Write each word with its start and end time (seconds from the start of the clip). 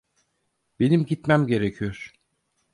Benim 0.79 1.05
gitmem 1.05 1.47
gerekiyor. 1.47 2.13